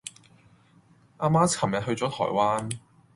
[1.17, 2.71] 阿媽琴日去左台灣